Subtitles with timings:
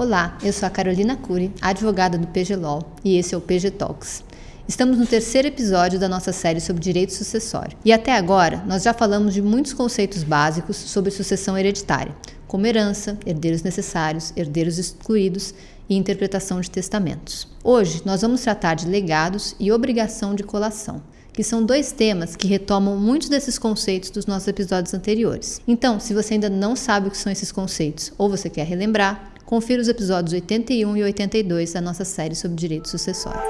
[0.00, 3.72] Olá, eu sou a Carolina Cury, advogada do PG Law, e esse é o PG
[3.72, 4.24] Talks.
[4.66, 7.76] Estamos no terceiro episódio da nossa série sobre direito sucessório.
[7.84, 12.16] E até agora, nós já falamos de muitos conceitos básicos sobre sucessão hereditária,
[12.48, 15.52] como herança, herdeiros necessários, herdeiros excluídos
[15.86, 17.46] e interpretação de testamentos.
[17.62, 22.48] Hoje, nós vamos tratar de legados e obrigação de colação que são dois temas que
[22.48, 25.60] retomam muitos desses conceitos dos nossos episódios anteriores.
[25.66, 29.30] Então, se você ainda não sabe o que são esses conceitos ou você quer relembrar,
[29.50, 33.40] confira os episódios 81 e 82 da nossa série sobre direito sucessório.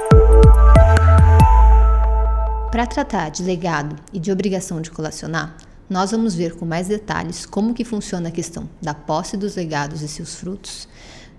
[2.73, 5.55] Para tratar de legado e de obrigação de colacionar,
[5.91, 10.01] nós vamos ver com mais detalhes como que funciona a questão da posse dos legados
[10.01, 10.89] e seus frutos,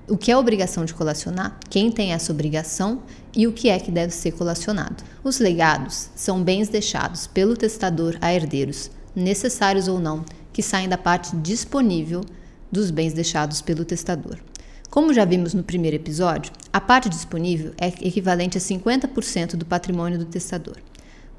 [0.08, 3.02] o que é obrigação de colacionar, quem tem essa obrigação
[3.36, 5.04] e o que é que deve ser colacionado.
[5.24, 11.00] Os legados são bens deixados pelo testador a herdeiros, necessários ou não, que saem da
[11.00, 12.22] parte disponível
[12.72, 14.38] dos bens deixados pelo testador.
[14.92, 20.20] Como já vimos no primeiro episódio, a parte disponível é equivalente a 50% do patrimônio
[20.20, 20.76] do testador.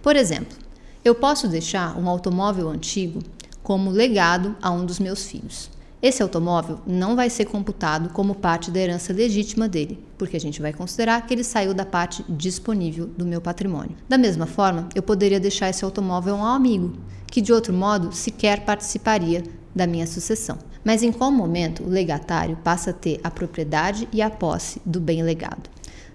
[0.00, 0.56] Por exemplo,
[1.05, 3.23] eu posso deixar um automóvel antigo
[3.62, 5.69] como legado a um dos meus filhos.
[6.03, 10.61] Esse automóvel não vai ser computado como parte da herança legítima dele, porque a gente
[10.61, 13.97] vai considerar que ele saiu da parte disponível do meu patrimônio.
[14.08, 16.95] Da mesma forma, eu poderia deixar esse automóvel a um amigo,
[17.28, 20.58] que de outro modo sequer participaria da minha sucessão.
[20.84, 25.00] Mas em qual momento o legatário passa a ter a propriedade e a posse do
[25.00, 25.70] bem legado?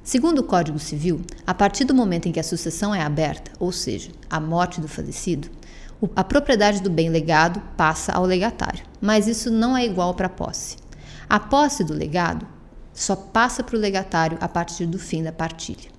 [0.08, 3.74] Segundo o Código Civil, a partir do momento em que a sucessão é aberta, ou
[3.74, 5.50] seja, a morte do falecido,
[6.16, 10.30] a propriedade do bem legado passa ao legatário, mas isso não é igual para a
[10.30, 10.78] posse.
[11.28, 12.48] A posse do legado
[12.94, 15.90] só passa para o legatário a partir do fim da partilha.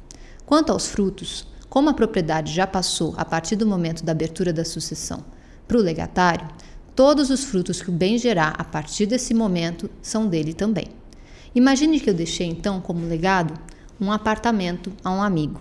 [0.47, 4.65] Quanto aos frutos, como a propriedade já passou a partir do momento da abertura da
[4.65, 5.23] sucessão
[5.67, 6.49] para o legatário,
[6.97, 10.87] todos os frutos que o bem gerar a partir desse momento são dele também.
[11.55, 13.53] Imagine que eu deixei então como legado
[14.01, 15.61] um apartamento a um amigo.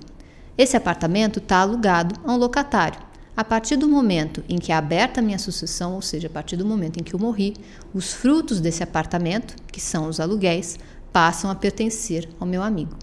[0.58, 5.20] Esse apartamento está alugado a um locatário a partir do momento em que é aberta
[5.20, 7.54] a minha sucessão, ou seja, a partir do momento em que eu morri,
[7.94, 10.80] os frutos desse apartamento, que são os aluguéis,
[11.14, 12.98] passam a pertencer ao meu amigo.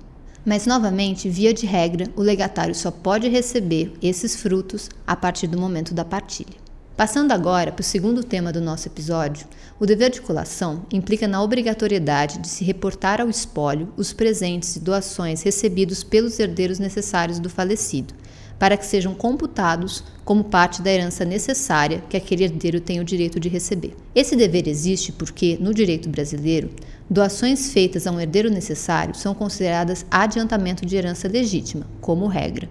[0.45, 5.57] Mas, novamente, via de regra, o legatário só pode receber esses frutos a partir do
[5.57, 6.57] momento da partilha.
[6.97, 9.49] Passando agora para o segundo tema do nosso episódio,
[9.81, 14.81] o dever de colação implica na obrigatoriedade de se reportar ao espólio os presentes e
[14.81, 18.15] doações recebidos pelos herdeiros necessários do falecido,
[18.61, 23.41] para que sejam computados como parte da herança necessária que aquele herdeiro tem o direito
[23.41, 23.97] de receber.
[24.15, 26.71] Esse dever existe porque, no direito brasileiro,
[27.11, 32.69] doações feitas a um herdeiro necessário são consideradas adiantamento de herança legítima, como regra.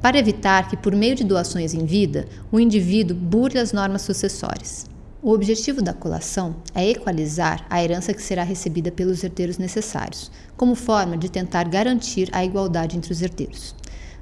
[0.00, 4.86] Para evitar que, por meio de doações em vida, o indivíduo burle as normas sucessórias.
[5.22, 10.74] O objetivo da colação é equalizar a herança que será recebida pelos herdeiros necessários, como
[10.74, 13.74] forma de tentar garantir a igualdade entre os herdeiros.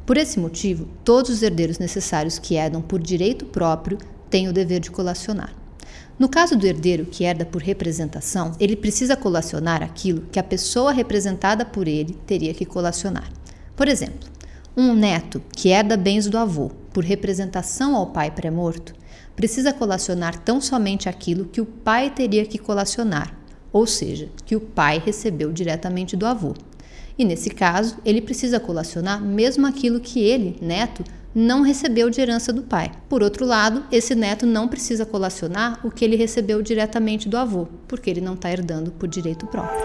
[0.07, 3.99] Por esse motivo, todos os herdeiros necessários que herdam por direito próprio
[4.31, 5.55] têm o dever de colacionar.
[6.19, 10.93] No caso do herdeiro que herda por representação, ele precisa colacionar aquilo que a pessoa
[10.93, 13.29] representada por ele teria que colacionar.
[13.75, 14.29] Por exemplo,
[14.77, 18.93] um neto que herda bens do avô por representação ao pai pré-morto
[19.37, 23.37] precisa colacionar tão somente aquilo que o pai teria que colacionar,
[23.73, 26.55] ou seja, que o pai recebeu diretamente do avô.
[27.17, 32.53] E nesse caso, ele precisa colacionar mesmo aquilo que ele, neto, não recebeu de herança
[32.53, 32.91] do pai.
[33.09, 37.69] Por outro lado, esse neto não precisa colacionar o que ele recebeu diretamente do avô,
[37.87, 39.85] porque ele não está herdando por direito próprio.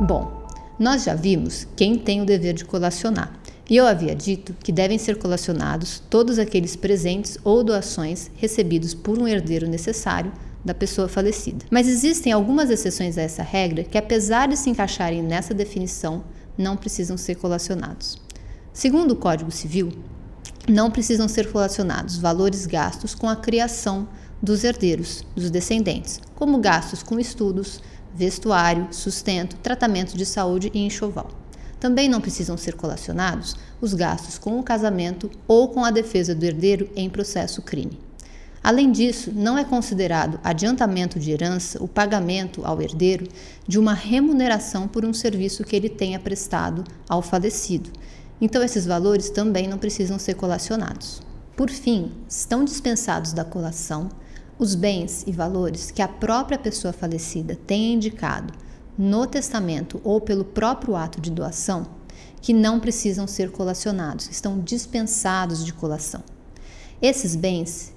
[0.00, 0.47] Bom,
[0.78, 3.32] nós já vimos quem tem o dever de colacionar.
[3.68, 9.18] E eu havia dito que devem ser colacionados todos aqueles presentes ou doações recebidos por
[9.18, 10.32] um herdeiro necessário
[10.64, 11.66] da pessoa falecida.
[11.70, 16.24] Mas existem algumas exceções a essa regra que, apesar de se encaixarem nessa definição,
[16.56, 18.16] não precisam ser colacionados.
[18.72, 19.92] Segundo o Código Civil,
[20.68, 24.08] não precisam ser colacionados valores gastos com a criação
[24.42, 27.80] dos herdeiros, dos descendentes, como gastos com estudos,
[28.14, 31.30] vestuário, sustento, tratamento de saúde e enxoval.
[31.80, 36.44] Também não precisam ser colacionados os gastos com o casamento ou com a defesa do
[36.44, 37.98] herdeiro em processo crime.
[38.62, 43.28] Além disso, não é considerado adiantamento de herança o pagamento ao herdeiro
[43.66, 47.90] de uma remuneração por um serviço que ele tenha prestado ao falecido.
[48.40, 51.22] Então, esses valores também não precisam ser colacionados.
[51.56, 54.08] Por fim, estão dispensados da colação
[54.58, 58.52] os bens e valores que a própria pessoa falecida tenha indicado
[58.96, 61.86] no testamento ou pelo próprio ato de doação,
[62.40, 66.22] que não precisam ser colacionados, estão dispensados de colação.
[67.00, 67.92] Esses bens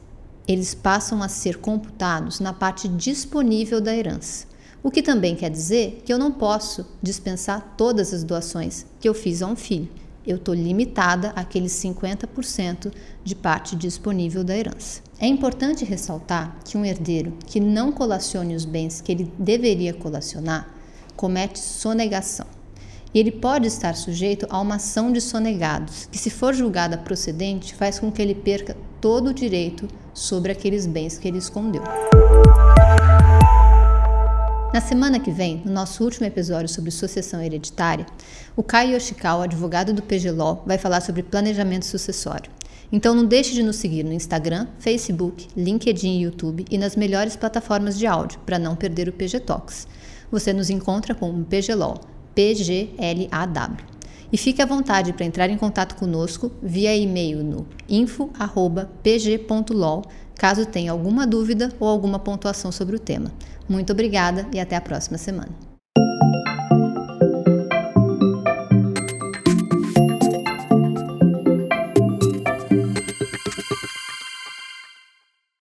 [0.48, 4.48] eles passam a ser computados na parte disponível da herança,
[4.84, 9.14] O que também quer dizer que eu não posso dispensar todas as doações que eu
[9.14, 9.88] fiz a um filho.
[10.26, 12.92] Eu estou limitada àqueles 50%
[13.24, 15.02] de parte disponível da herança.
[15.20, 20.74] É importante ressaltar que um herdeiro que não colacione os bens que ele deveria colacionar
[21.16, 22.48] comete sonegação.
[23.14, 27.76] E ele pode estar sujeito a uma ação de sonegados, que, se for julgada procedente,
[27.76, 31.84] faz com que ele perca todo o direito sobre aqueles bens que ele escondeu.
[34.74, 38.06] Na semana que vem, no nosso último episódio sobre sucessão hereditária,
[38.56, 42.50] o Kai Yoshikawa, advogado do PGLO, vai falar sobre planejamento sucessório.
[42.90, 47.36] Então não deixe de nos seguir no Instagram, Facebook, LinkedIn e YouTube e nas melhores
[47.36, 49.90] plataformas de áudio para não perder o PG Talks.
[50.32, 52.00] Você nos encontra com o PGLAW,
[52.34, 54.01] P-G-L-A-W.
[54.32, 58.44] E fique à vontade para entrar em contato conosco via e-mail no info.pg.law
[60.36, 63.32] caso tenha alguma dúvida ou alguma pontuação sobre o tema.
[63.68, 65.71] Muito obrigada e até a próxima semana.